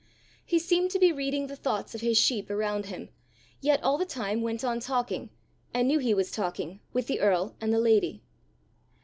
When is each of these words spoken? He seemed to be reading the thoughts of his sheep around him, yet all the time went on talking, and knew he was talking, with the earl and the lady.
He 0.43 0.57
seemed 0.57 0.89
to 0.89 0.97
be 0.99 1.11
reading 1.11 1.45
the 1.45 1.55
thoughts 1.55 1.93
of 1.93 2.01
his 2.01 2.17
sheep 2.17 2.49
around 2.49 2.87
him, 2.87 3.09
yet 3.59 3.83
all 3.83 3.99
the 3.99 4.03
time 4.07 4.41
went 4.41 4.63
on 4.63 4.79
talking, 4.79 5.29
and 5.75 5.87
knew 5.87 5.99
he 5.99 6.15
was 6.15 6.31
talking, 6.31 6.79
with 6.91 7.05
the 7.05 7.19
earl 7.19 7.55
and 7.61 7.71
the 7.71 7.77
lady. 7.79 8.23